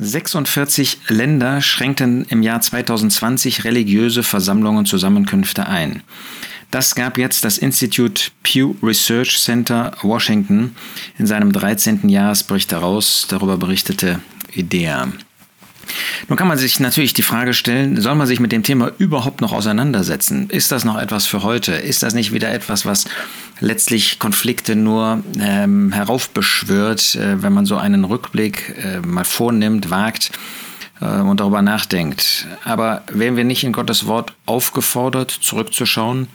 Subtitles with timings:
[0.00, 6.02] 46 Länder schränkten im Jahr 2020 religiöse Versammlungen Zusammenkünfte ein.
[6.70, 10.74] Das gab jetzt das Institute Pew Research Center Washington
[11.18, 12.08] in seinem 13.
[12.08, 13.26] Jahresbericht heraus.
[13.28, 14.20] Darüber berichtete
[14.54, 15.08] IDEA.
[16.28, 19.40] Nun kann man sich natürlich die Frage stellen, soll man sich mit dem Thema überhaupt
[19.40, 20.48] noch auseinandersetzen?
[20.50, 21.72] Ist das noch etwas für heute?
[21.72, 23.06] Ist das nicht wieder etwas, was
[23.60, 30.32] letztlich Konflikte nur ähm, heraufbeschwört, äh, wenn man so einen Rückblick äh, mal vornimmt, wagt?
[31.00, 32.46] Äh, und darüber nachdenkt.
[32.64, 36.28] Aber wären wir nicht in Gottes Wort aufgefordert, zurückzuschauen?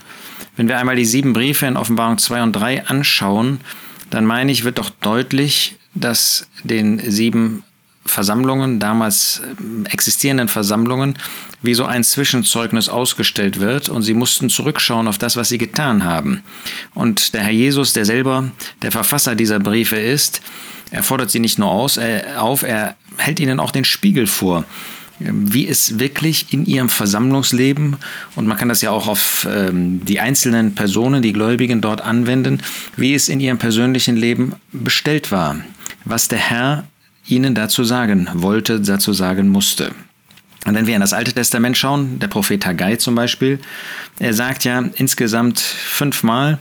[0.55, 3.59] Wenn wir einmal die sieben Briefe in Offenbarung 2 und 3 anschauen,
[4.09, 7.63] dann meine ich, wird doch deutlich, dass den sieben
[8.05, 11.17] Versammlungen, damals äh, existierenden Versammlungen,
[11.61, 16.03] wie so ein Zwischenzeugnis ausgestellt wird und sie mussten zurückschauen auf das, was sie getan
[16.03, 16.43] haben.
[16.93, 20.41] Und der Herr Jesus, der selber der Verfasser dieser Briefe ist,
[20.91, 24.65] er fordert sie nicht nur aus, er, auf, er hält ihnen auch den Spiegel vor
[25.19, 27.95] wie es wirklich in ihrem Versammlungsleben,
[28.35, 32.61] und man kann das ja auch auf ähm, die einzelnen Personen, die Gläubigen dort anwenden,
[32.97, 35.55] wie es in ihrem persönlichen Leben bestellt war,
[36.03, 36.83] was der Herr
[37.27, 39.91] ihnen dazu sagen wollte, dazu sagen musste.
[40.65, 43.59] Und wenn wir in das Alte Testament schauen, der Prophet Haggai zum Beispiel,
[44.19, 46.57] er sagt ja insgesamt fünfmal,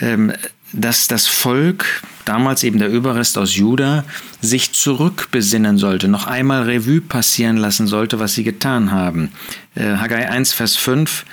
[0.00, 0.32] ähm,
[0.72, 4.04] dass das Volk, damals eben der Überrest aus Juda,
[4.42, 9.30] sich zurückbesinnen sollte, noch einmal Revue passieren lassen sollte, was sie getan haben.
[9.74, 11.24] Äh, Haggai 1, Vers 5.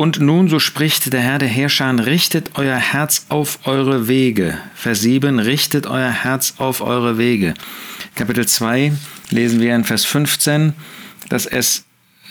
[0.00, 4.56] Und nun, so spricht der Herr der Herrscher, richtet euer Herz auf eure Wege.
[4.74, 7.52] Vers 7, richtet euer Herz auf eure Wege.
[8.14, 8.94] Kapitel 2
[9.28, 10.72] lesen wir in Vers 15,
[11.28, 11.84] dass es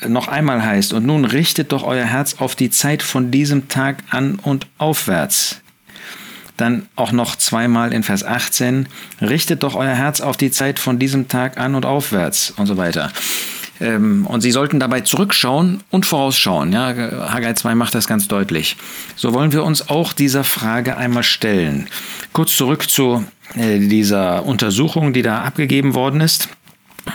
[0.07, 3.97] noch einmal heißt, und nun richtet doch euer Herz auf die Zeit von diesem Tag
[4.09, 5.61] an und aufwärts.
[6.57, 8.87] Dann auch noch zweimal in Vers 18,
[9.21, 12.77] richtet doch euer Herz auf die Zeit von diesem Tag an und aufwärts und so
[12.77, 13.11] weiter.
[13.81, 16.71] Ähm, und sie sollten dabei zurückschauen und vorausschauen.
[16.73, 16.87] Ja,
[17.31, 18.77] Haggai 2 macht das ganz deutlich.
[19.15, 21.87] So wollen wir uns auch dieser Frage einmal stellen.
[22.33, 23.23] Kurz zurück zu
[23.55, 26.49] äh, dieser Untersuchung, die da abgegeben worden ist,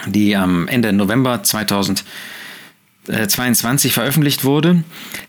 [0.06, 2.04] die am Ende November 2000
[3.06, 4.82] 22 äh, veröffentlicht wurde.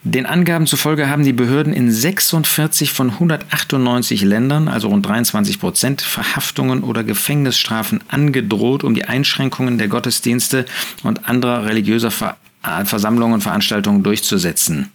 [0.03, 6.01] Den Angaben zufolge haben die Behörden in 46 von 198 Ländern, also rund 23 Prozent,
[6.01, 10.65] Verhaftungen oder Gefängnisstrafen angedroht, um die Einschränkungen der Gottesdienste
[11.03, 14.91] und anderer religiöser Versammlungen und Veranstaltungen durchzusetzen.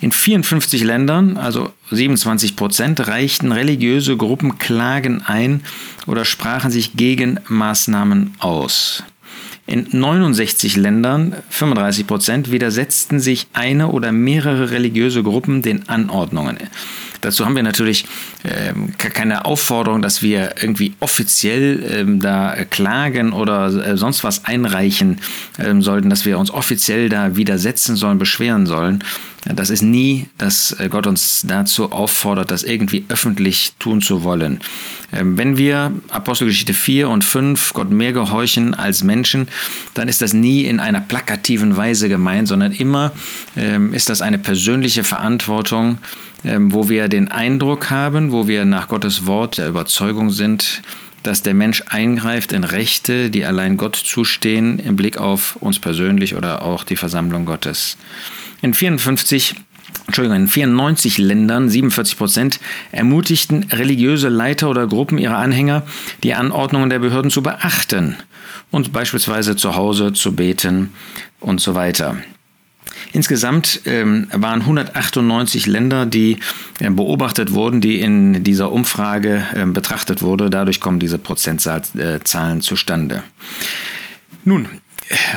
[0.00, 5.62] In 54 Ländern, also 27 Prozent, reichten religiöse Gruppen Klagen ein
[6.06, 9.04] oder sprachen sich gegen Maßnahmen aus.
[9.66, 16.58] In 69 Ländern, 35 Prozent, widersetzten sich eine oder mehrere religiöse Gruppen den Anordnungen.
[17.22, 18.04] Dazu haben wir natürlich
[18.44, 25.20] ähm, keine Aufforderung, dass wir irgendwie offiziell ähm, da klagen oder äh, sonst was einreichen
[25.58, 29.02] ähm, sollten, dass wir uns offiziell da widersetzen sollen, beschweren sollen.
[29.44, 34.60] Das ist nie, dass äh, Gott uns dazu auffordert, das irgendwie öffentlich tun zu wollen.
[35.12, 39.48] Ähm, wenn wir Apostelgeschichte 4 und 5 Gott mehr gehorchen als Menschen,
[39.92, 43.12] dann ist das nie in einer plakativen Weise gemeint, sondern immer
[43.56, 45.98] ähm, ist das eine persönliche Verantwortung,
[46.44, 50.82] ähm, wo wir den Eindruck haben, wo wir nach Gottes Wort der Überzeugung sind,
[51.22, 56.34] dass der Mensch eingreift in Rechte, die allein Gott zustehen, im Blick auf uns persönlich
[56.34, 57.96] oder auch die Versammlung Gottes.
[58.64, 59.56] In 54
[60.06, 62.60] Entschuldigung, in 94 Ländern, 47 Prozent,
[62.92, 65.82] ermutigten religiöse Leiter oder Gruppen ihrer Anhänger,
[66.22, 68.16] die Anordnungen der Behörden zu beachten
[68.70, 70.94] und beispielsweise zu Hause zu beten
[71.40, 72.16] und so weiter.
[73.12, 76.38] Insgesamt ähm, waren 198 Länder, die
[76.80, 80.48] äh, beobachtet wurden, die in dieser Umfrage äh, betrachtet wurde.
[80.48, 83.24] Dadurch kommen diese Prozentzahlen äh, zustande.
[84.42, 84.68] Nun,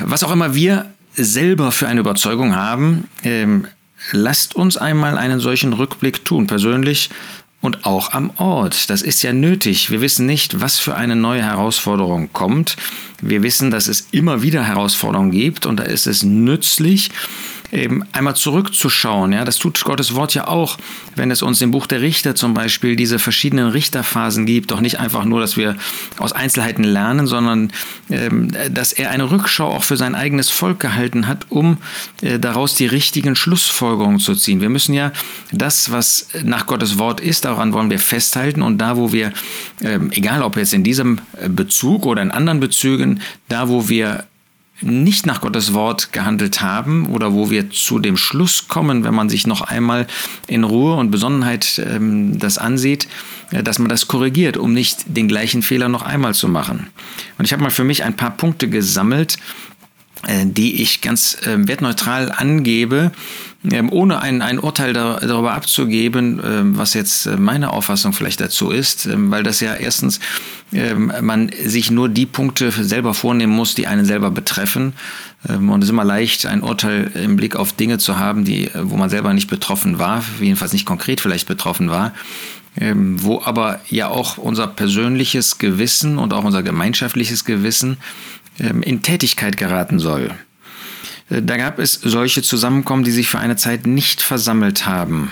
[0.05, 0.85] was auch immer wir
[1.17, 3.67] selber für eine Überzeugung haben, ähm,
[4.11, 7.09] lasst uns einmal einen solchen Rückblick tun, persönlich
[7.61, 8.89] und auch am Ort.
[8.89, 9.89] Das ist ja nötig.
[9.89, 12.77] Wir wissen nicht, was für eine neue Herausforderung kommt.
[13.19, 17.09] Wir wissen, dass es immer wieder Herausforderungen gibt und da ist es nützlich,
[17.71, 19.33] eben einmal zurückzuschauen.
[19.33, 20.77] Ja, das tut Gottes Wort ja auch,
[21.15, 24.71] wenn es uns im Buch der Richter zum Beispiel diese verschiedenen Richterphasen gibt.
[24.71, 25.75] Doch nicht einfach nur, dass wir
[26.17, 27.71] aus Einzelheiten lernen, sondern
[28.09, 31.77] ähm, dass er eine Rückschau auch für sein eigenes Volk gehalten hat, um
[32.21, 34.61] äh, daraus die richtigen Schlussfolgerungen zu ziehen.
[34.61, 35.11] Wir müssen ja
[35.51, 39.33] das, was nach Gottes Wort ist, daran wollen wir festhalten und da, wo wir,
[39.81, 44.25] ähm, egal ob jetzt in diesem Bezug oder in anderen Bezügen, da, wo wir
[44.81, 49.29] nicht nach Gottes Wort gehandelt haben oder wo wir zu dem Schluss kommen, wenn man
[49.29, 50.07] sich noch einmal
[50.47, 53.07] in Ruhe und Besonnenheit ähm, das ansieht,
[53.51, 56.87] äh, dass man das korrigiert, um nicht den gleichen Fehler noch einmal zu machen.
[57.37, 59.37] Und ich habe mal für mich ein paar Punkte gesammelt,
[60.45, 63.11] die ich ganz äh, wertneutral angebe,
[63.71, 68.39] ähm, ohne ein, ein Urteil da, darüber abzugeben, äh, was jetzt äh, meine Auffassung vielleicht
[68.39, 70.19] dazu ist, ähm, weil das ja erstens
[70.73, 74.93] ähm, man sich nur die Punkte selber vornehmen muss, die einen selber betreffen.
[75.49, 78.65] Ähm, und es ist immer leicht, ein Urteil im Blick auf Dinge zu haben, die,
[78.65, 82.13] äh, wo man selber nicht betroffen war, jedenfalls nicht konkret vielleicht betroffen war.
[82.79, 87.97] Ähm, wo aber ja auch unser persönliches Gewissen und auch unser gemeinschaftliches Gewissen
[88.59, 90.31] in Tätigkeit geraten soll.
[91.29, 95.31] Äh, da gab es solche Zusammenkommen, die sich für eine Zeit nicht versammelt haben.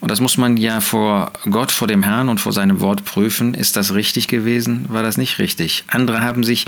[0.00, 3.54] Und das muss man ja vor Gott, vor dem Herrn und vor seinem Wort prüfen.
[3.54, 4.84] Ist das richtig gewesen?
[4.90, 5.84] War das nicht richtig?
[5.86, 6.66] Andere haben sich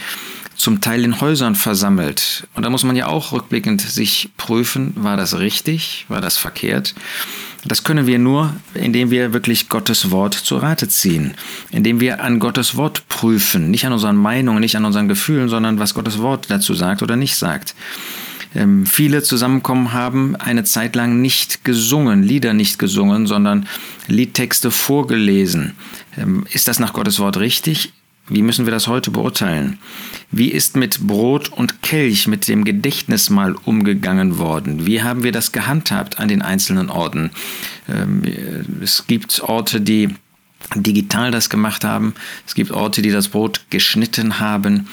[0.56, 2.48] zum Teil in Häusern versammelt.
[2.54, 6.06] Und da muss man ja auch rückblickend sich prüfen, war das richtig?
[6.08, 6.94] War das verkehrt?
[7.66, 11.34] Das können wir nur, indem wir wirklich Gottes Wort zu Rate ziehen,
[11.70, 15.78] indem wir an Gottes Wort prüfen, nicht an unseren Meinungen, nicht an unseren Gefühlen, sondern
[15.78, 17.74] was Gottes Wort dazu sagt oder nicht sagt
[18.54, 23.68] ähm, viele zusammenkommen haben eine Zeit lang nicht gesungen, Lieder nicht gesungen, sondern
[24.06, 25.74] Liedtexte vorgelesen.
[26.16, 27.92] Ähm, ist das nach Gottes Wort richtig?
[28.28, 29.78] Wie müssen wir das heute beurteilen?
[30.32, 34.84] Wie ist mit Brot und Kelch, mit dem Gedächtnismahl umgegangen worden?
[34.86, 37.30] Wie haben wir das gehandhabt an den einzelnen Orten?
[37.88, 38.22] Ähm,
[38.82, 40.08] es gibt Orte, die
[40.74, 42.14] digital das gemacht haben.
[42.46, 44.88] Es gibt Orte, die das Brot geschnitten haben.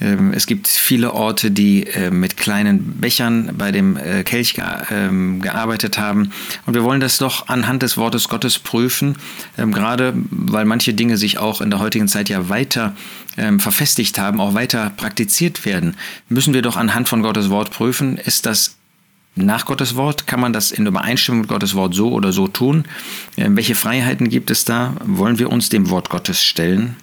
[0.00, 4.54] Ähm, es gibt viele Orte, die äh, mit kleinen Bechern bei dem äh, Kelch
[4.90, 6.32] ähm, gearbeitet haben.
[6.66, 9.16] Und wir wollen das doch anhand des Wortes Gottes prüfen,
[9.56, 12.94] ähm, gerade weil manche Dinge sich auch in der heutigen Zeit ja weiter
[13.58, 15.94] verfestigt haben, auch weiter praktiziert werden.
[16.28, 18.74] Müssen wir doch anhand von Gottes Wort prüfen, ist das
[19.36, 20.26] nach Gottes Wort?
[20.26, 22.84] Kann man das in Übereinstimmung mit Gottes Wort so oder so tun?
[23.36, 24.96] Welche Freiheiten gibt es da?
[25.04, 26.96] Wollen wir uns dem Wort Gottes stellen?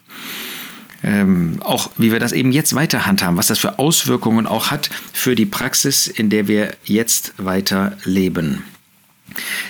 [1.03, 4.89] Ähm, auch wie wir das eben jetzt weiter handhaben, was das für Auswirkungen auch hat
[5.13, 8.63] für die Praxis, in der wir jetzt weiter leben.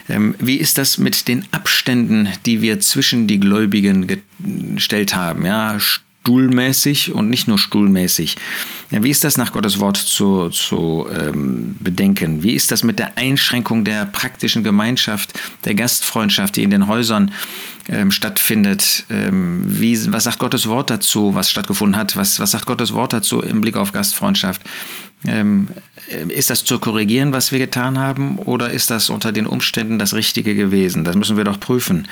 [0.09, 4.07] Ähm, wie ist das mit den Abständen, die wir zwischen die Gläubigen
[4.75, 5.45] gestellt haben?
[5.45, 5.77] Ja,
[6.25, 8.35] stuhlmäßig und nicht nur stuhlmäßig.
[8.89, 12.41] Ja, wie ist das nach Gottes Wort zu, zu ähm, bedenken?
[12.41, 15.33] Wie ist das mit der Einschränkung der praktischen Gemeinschaft,
[15.65, 17.31] der Gastfreundschaft, die in den Häusern
[17.87, 19.05] ähm, stattfindet?
[19.11, 22.17] Ähm, wie, was sagt Gottes Wort dazu, was stattgefunden hat?
[22.17, 24.63] Was, was sagt Gottes Wort dazu im Blick auf Gastfreundschaft?
[25.27, 25.67] Ähm,
[26.29, 30.15] ist das zu korrigieren, was wir getan haben, oder ist das unter den Umständen das
[30.15, 31.03] Richtige gewesen?
[31.03, 32.07] Das müssen wir doch prüfen.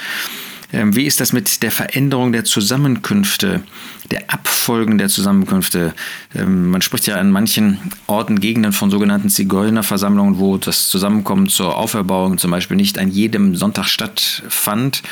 [0.72, 3.64] Ähm, wie ist das mit der Veränderung der Zusammenkünfte,
[4.12, 5.94] der Abfolgen der Zusammenkünfte?
[6.36, 11.78] Ähm, man spricht ja an manchen Orten, Gegenden von sogenannten Zigeunerversammlungen, wo das Zusammenkommen zur
[11.78, 15.04] Auferbauung zum Beispiel nicht an jedem Sonntag stattfand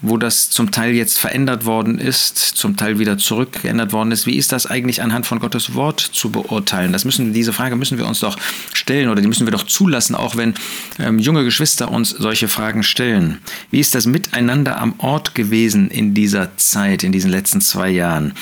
[0.00, 4.26] wo das zum Teil jetzt verändert worden ist, zum Teil wieder zurückgeändert worden ist.
[4.26, 6.92] Wie ist das eigentlich anhand von Gottes Wort zu beurteilen?
[6.92, 8.38] Das müssen, diese Frage müssen wir uns doch
[8.72, 10.54] stellen oder die müssen wir doch zulassen, auch wenn
[10.98, 13.38] ähm, junge Geschwister uns solche Fragen stellen.
[13.70, 18.34] Wie ist das Miteinander am Ort gewesen in dieser Zeit, in diesen letzten zwei Jahren?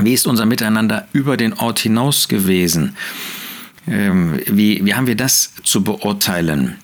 [0.00, 2.96] Wie ist unser Miteinander über den Ort hinaus gewesen?
[3.86, 6.76] Ähm, wie, wie haben wir das zu beurteilen?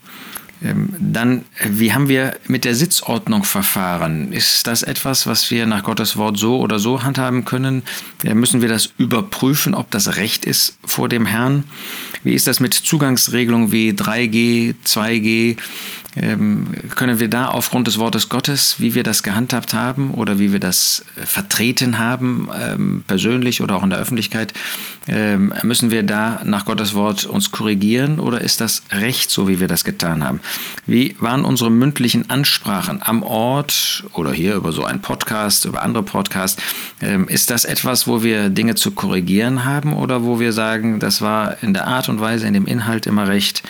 [0.65, 4.33] Ähm, dann, wie haben wir mit der Sitzordnung verfahren?
[4.33, 7.83] Ist das etwas, was wir nach Gottes Wort so oder so handhaben können?
[8.23, 11.65] Müssen wir das überprüfen, ob das Recht ist vor dem Herrn?
[12.23, 15.57] Wie ist das mit Zugangsregelungen wie 3G, 2G?
[16.17, 20.53] Ähm, können wir da aufgrund des Wortes Gottes, wie wir das gehandhabt haben oder wie
[20.53, 24.53] wir das äh, vertreten haben, ähm, persönlich oder auch in der Öffentlichkeit,
[25.09, 29.59] ähm, müssen wir da nach Gottes Wort uns korrigieren oder ist das recht, so wie
[29.59, 30.41] wir das getan haben?
[30.87, 36.03] Wie waren unsere mündlichen Ansprachen am Ort oder hier über so einen Podcast, über andere
[36.03, 36.63] Podcasts?
[37.29, 41.63] ist das etwas, wo wir Dinge zu korrigieren haben oder wo wir sagen, das war
[41.63, 43.63] in der Art und Weise, in dem Inhalt immer recht?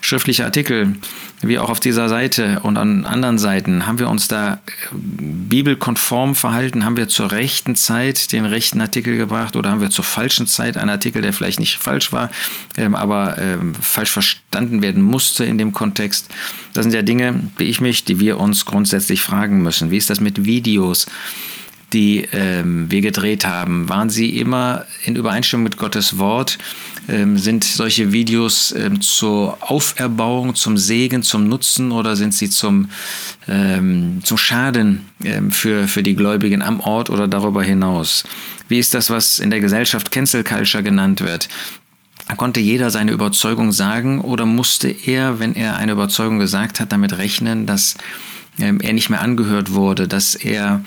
[0.00, 0.96] Schriftliche Artikel
[1.42, 4.60] wie auch auf dieser Seite und an anderen Seiten, haben wir uns da
[4.92, 6.84] bibelkonform verhalten?
[6.84, 10.76] Haben wir zur rechten Zeit den rechten Artikel gebracht oder haben wir zur falschen Zeit
[10.76, 12.30] einen Artikel, der vielleicht nicht falsch war,
[12.76, 16.28] ähm, aber ähm, falsch verstanden werden musste in dem Kontext?
[16.74, 19.90] Das sind ja Dinge, die ich mich, die wir uns grundsätzlich fragen müssen.
[19.90, 21.06] Wie ist das mit Videos?
[21.92, 26.58] Die ähm, wir gedreht haben, waren sie immer in Übereinstimmung mit Gottes Wort?
[27.08, 32.90] Ähm, sind solche Videos ähm, zur Auferbauung, zum Segen, zum Nutzen oder sind sie zum,
[33.48, 38.24] ähm, zum Schaden ähm, für, für die Gläubigen am Ort oder darüber hinaus?
[38.68, 41.48] Wie ist das, was in der Gesellschaft Cancel Culture genannt wird?
[42.36, 47.18] Konnte jeder seine Überzeugung sagen oder musste er, wenn er eine Überzeugung gesagt hat, damit
[47.18, 47.96] rechnen, dass
[48.58, 50.82] ähm, er nicht mehr angehört wurde, dass er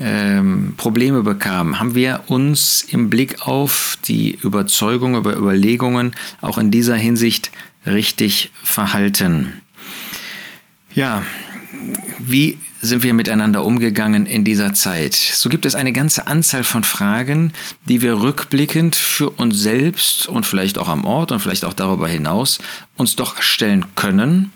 [0.00, 1.78] ähm, Probleme bekam?
[1.78, 7.50] Haben wir uns im Blick auf die Überzeugung, über Überlegungen auch in dieser Hinsicht
[7.86, 9.60] richtig verhalten?
[10.94, 11.22] Ja,
[12.18, 15.14] wie sind wir miteinander umgegangen in dieser Zeit?
[15.14, 17.52] So gibt es eine ganze Anzahl von Fragen,
[17.86, 22.08] die wir rückblickend für uns selbst und vielleicht auch am Ort und vielleicht auch darüber
[22.08, 22.58] hinaus
[22.96, 24.52] uns doch stellen können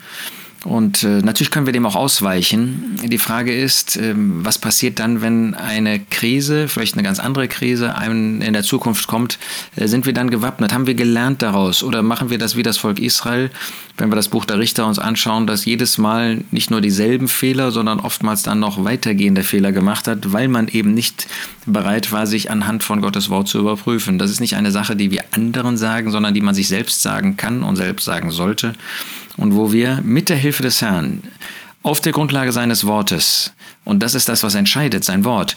[0.65, 2.99] und äh, natürlich können wir dem auch ausweichen.
[3.05, 7.97] Die Frage ist, ähm, was passiert dann, wenn eine Krise, vielleicht eine ganz andere Krise,
[7.97, 9.39] einem in der Zukunft kommt?
[9.77, 10.73] Äh, sind wir dann gewappnet?
[10.73, 11.85] Haben wir gelernt daraus?
[11.85, 13.53] Oder machen wir das wie das Volk Israel,
[13.99, 17.71] wenn wir das Buch der Richter uns anschauen, dass jedes Mal nicht nur dieselben Fehler,
[17.71, 21.29] sondern oftmals dann noch weitergehende Fehler gemacht hat, weil man eben nicht
[21.67, 24.19] bereit war, sich anhand von Gottes Wort zu überprüfen.
[24.19, 27.37] Das ist nicht eine Sache, die wir anderen sagen, sondern die man sich selbst sagen
[27.37, 28.75] kann und selbst sagen sollte
[29.39, 31.23] und wo wir mit der Hilfe des Herrn
[31.83, 33.53] auf der Grundlage seines Wortes,
[33.85, 35.57] und das ist das, was entscheidet, sein Wort,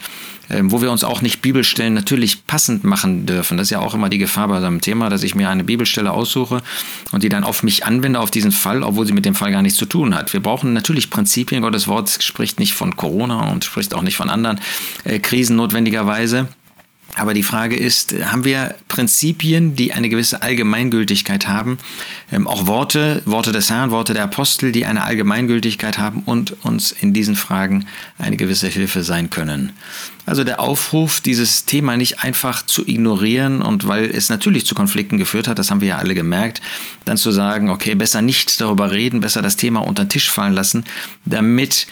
[0.50, 3.58] ähm, wo wir uns auch nicht Bibelstellen natürlich passend machen dürfen.
[3.58, 6.12] Das ist ja auch immer die Gefahr bei seinem Thema, dass ich mir eine Bibelstelle
[6.12, 6.62] aussuche
[7.12, 9.62] und die dann auf mich anwende, auf diesen Fall, obwohl sie mit dem Fall gar
[9.62, 10.32] nichts zu tun hat.
[10.32, 11.62] Wir brauchen natürlich Prinzipien.
[11.62, 14.62] Gottes Wort spricht nicht von Corona und spricht auch nicht von anderen
[15.04, 16.48] äh, Krisen notwendigerweise.
[17.16, 21.78] Aber die Frage ist, haben wir Prinzipien, die eine gewisse Allgemeingültigkeit haben?
[22.32, 26.92] Ähm, auch Worte, Worte des Herrn, Worte der Apostel, die eine Allgemeingültigkeit haben und uns
[26.92, 27.86] in diesen Fragen
[28.18, 29.74] eine gewisse Hilfe sein können.
[30.26, 35.18] Also der Aufruf, dieses Thema nicht einfach zu ignorieren und weil es natürlich zu Konflikten
[35.18, 36.62] geführt hat, das haben wir ja alle gemerkt,
[37.06, 40.54] dann zu sagen, okay, besser nicht darüber reden, besser das Thema unter den Tisch fallen
[40.54, 40.86] lassen,
[41.26, 41.88] damit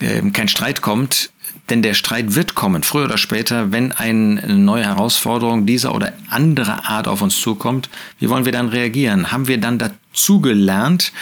[0.00, 1.30] äh, kein Streit kommt,
[1.70, 6.88] denn der Streit wird kommen, früher oder später, wenn eine neue Herausforderung dieser oder anderer
[6.88, 7.88] Art auf uns zukommt.
[8.18, 9.30] Wie wollen wir dann reagieren?
[9.30, 11.12] Haben wir dann dazugelernt,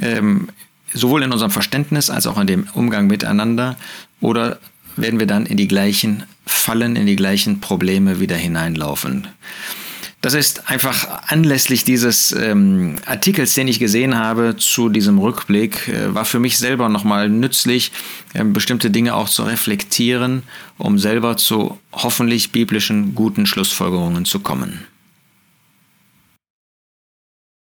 [0.00, 0.48] ähm,
[0.92, 3.76] sowohl in unserem Verständnis als auch in dem Umgang miteinander?
[4.20, 4.58] Oder
[4.96, 9.28] werden wir dann in die gleichen Fallen, in die gleichen Probleme wieder hineinlaufen?
[10.24, 16.14] Das ist einfach anlässlich dieses ähm, Artikels, den ich gesehen habe zu diesem Rückblick, äh,
[16.14, 17.92] war für mich selber nochmal nützlich,
[18.32, 20.42] äh, bestimmte Dinge auch zu reflektieren,
[20.78, 24.86] um selber zu hoffentlich biblischen guten Schlussfolgerungen zu kommen.